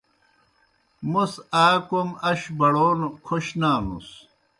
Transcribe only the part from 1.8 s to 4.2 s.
کوْم اش بڑون کھوْش نانُس۔